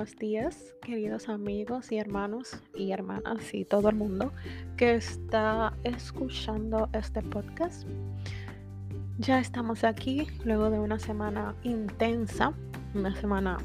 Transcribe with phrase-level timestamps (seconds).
[0.00, 4.32] buenos días, queridos amigos y hermanos y hermanas y todo el mundo
[4.78, 7.86] que está escuchando este podcast.
[9.18, 12.54] Ya estamos aquí luego de una semana intensa,
[12.94, 13.58] una semana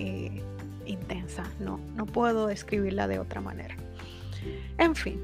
[0.00, 0.42] eh,
[0.84, 3.76] intensa, no, no puedo describirla de otra manera.
[4.78, 5.20] En fin,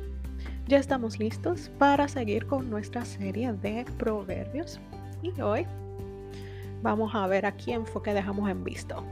[0.69, 4.79] ya estamos listos para seguir con nuestra serie de proverbios
[5.21, 5.67] y hoy
[6.81, 9.03] vamos a ver a quién fue que dejamos en visto.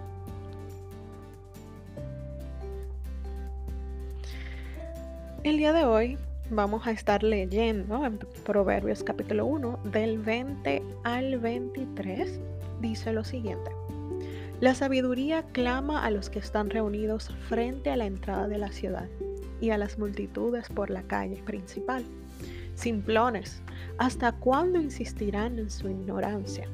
[5.45, 6.17] El día de hoy
[6.49, 8.17] vamos a estar leyendo en
[8.47, 12.41] Proverbios capítulo 1 del 20 al 23.
[12.81, 13.71] Dice lo siguiente.
[14.61, 19.07] La sabiduría clama a los que están reunidos frente a la entrada de la ciudad
[19.61, 22.07] y a las multitudes por la calle principal.
[22.75, 23.61] Simplones,
[23.99, 26.67] ¿hasta cuándo insistirán en su ignorancia?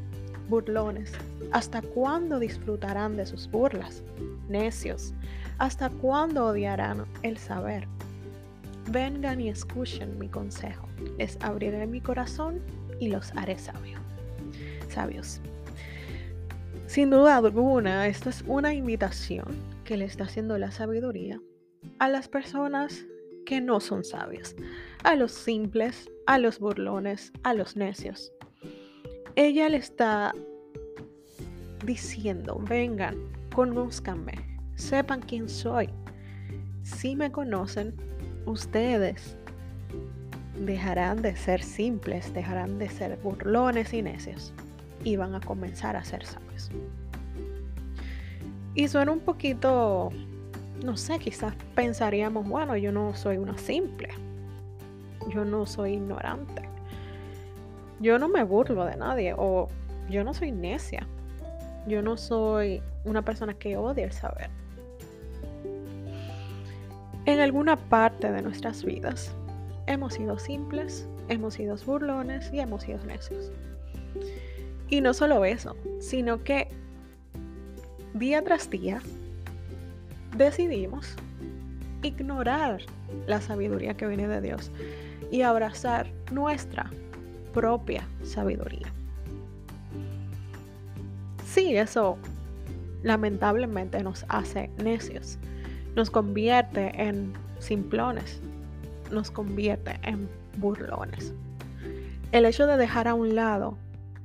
[0.49, 1.11] Burlones,
[1.51, 4.05] ¿hasta cuándo disfrutarán de sus burlas?
[4.49, 5.13] Necios,
[5.59, 7.89] ¿hasta cuándo odiarán el saber?
[8.91, 10.89] Vengan y escuchen mi consejo.
[11.17, 12.61] Les abriré mi corazón
[12.99, 14.01] y los haré sabios.
[14.89, 15.41] Sabios.
[16.89, 19.45] Sin duda alguna, esta es una invitación
[19.85, 21.41] que le está haciendo la sabiduría
[22.01, 23.07] a las personas
[23.47, 24.57] que no son sabias,
[25.05, 28.33] a los simples, a los burlones, a los necios.
[29.37, 30.35] Ella le está
[31.87, 33.17] diciendo, vengan,
[33.55, 35.91] conózcanme, sepan quién soy.
[36.83, 37.95] Si me conocen,
[38.47, 39.37] ustedes
[40.59, 44.53] dejarán de ser simples, dejarán de ser burlones y necios
[45.05, 46.71] y van a comenzar a ser sabios.
[48.75, 50.11] Y suena un poquito,
[50.85, 54.09] no sé, quizás pensaríamos, bueno, yo no soy una simple,
[55.29, 56.63] yo no soy ignorante,
[58.01, 59.69] yo no me burlo de nadie o
[60.09, 61.07] yo no soy necia,
[61.87, 64.51] yo no soy una persona que odia el saber
[67.31, 69.35] en alguna parte de nuestras vidas
[69.87, 73.51] hemos sido simples, hemos sido burlones y hemos sido necios.
[74.89, 76.69] Y no solo eso, sino que
[78.15, 79.01] día tras día
[80.37, 81.15] decidimos
[82.03, 82.81] ignorar
[83.27, 84.73] la sabiduría que viene de Dios
[85.31, 86.91] y abrazar nuestra
[87.53, 88.93] propia sabiduría.
[91.47, 92.19] Sí, eso
[93.03, 95.39] lamentablemente nos hace necios
[95.97, 98.41] nos convierte en simplones,
[99.11, 100.29] nos convierte en
[100.59, 101.35] burlones.
[102.33, 103.77] El hecho de dejar a un lado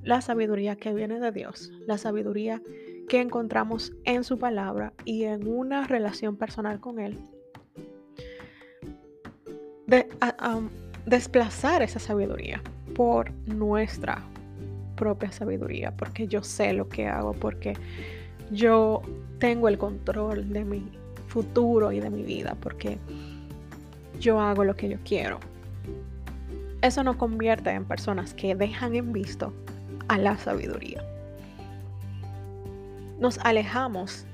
[0.04, 2.62] la sabiduría que viene de Dios, la sabiduría
[3.10, 7.20] que encontramos en su palabra y en una relación personal con Él,
[9.88, 10.08] de,
[11.06, 12.62] desplazar esa sabiduría
[12.96, 14.24] por nuestra
[14.96, 17.74] propia sabiduría, porque yo sé lo que hago, porque
[18.52, 19.02] yo
[19.40, 20.92] tengo el control de mi
[21.36, 22.98] futuro y de mi vida, porque
[24.22, 25.38] yo hago lo que yo quiero.
[26.82, 29.52] Eso nos convierte en personas que dejan en visto
[30.08, 31.04] a la sabiduría.
[33.20, 34.26] Nos alejamos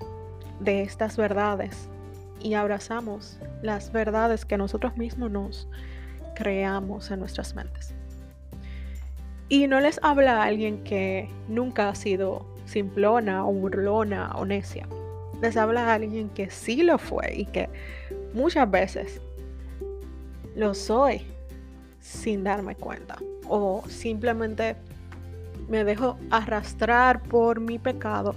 [0.60, 1.90] de estas verdades
[2.40, 5.68] y abrazamos las verdades que nosotros mismos nos
[6.36, 7.96] creamos en nuestras mentes.
[9.50, 14.88] Y no les habla alguien que nunca ha sido simplona o burlona o necia
[15.41, 17.69] les habla a alguien que sí lo fue y que
[18.34, 19.22] muchas veces
[20.56, 21.22] lo soy
[22.00, 24.75] sin darme cuenta o simplemente
[25.69, 28.35] me dejo arrastrar por mi pecado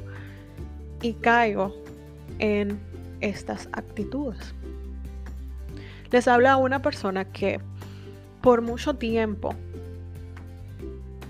[1.02, 1.74] y caigo
[2.38, 2.78] en
[3.20, 4.54] estas actitudes.
[6.10, 7.60] Les habla a una persona que
[8.40, 9.54] por mucho tiempo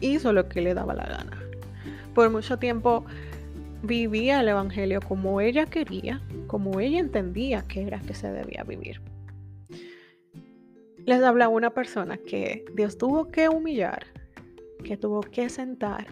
[0.01, 1.39] hizo lo que le daba la gana.
[2.15, 3.05] Por mucho tiempo
[3.85, 9.01] vivía el Evangelio como ella quería, como ella entendía que era que se debía vivir.
[11.05, 14.07] Les habla una persona que Dios tuvo que humillar,
[14.83, 16.07] que tuvo que sentar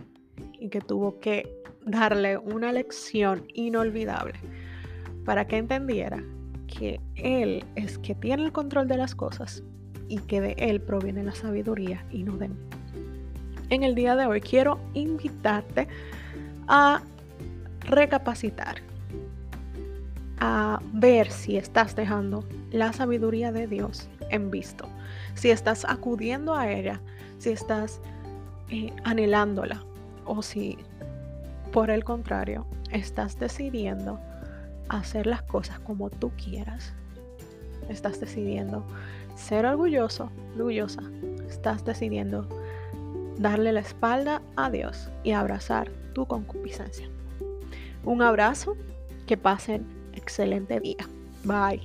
[0.61, 1.49] y que tuvo que
[1.87, 4.35] darle una lección inolvidable
[5.25, 6.23] para que entendiera
[6.67, 9.63] que Él es que tiene el control de las cosas
[10.09, 12.57] y que de Él proviene la sabiduría y no de mí.
[13.71, 15.89] En el día de hoy quiero invitarte
[16.69, 17.03] a
[17.85, 18.77] recapacitar,
[20.39, 24.89] a ver si estás dejando la sabiduría de Dios en visto,
[25.35, 27.01] si estás acudiendo a ella,
[27.39, 28.01] si estás
[28.71, 29.83] eh, anhelándola
[30.25, 30.79] o si
[31.73, 34.19] por el contrario estás decidiendo
[34.89, 36.93] hacer las cosas como tú quieras.
[37.89, 38.85] Estás decidiendo
[39.35, 41.03] ser orgulloso, orgullosa.
[41.49, 42.49] Estás decidiendo
[43.39, 47.09] darle la espalda a Dios y abrazar tu concupiscencia.
[48.05, 48.77] Un abrazo,
[49.27, 51.09] que pasen excelente día.
[51.45, 51.83] Bye.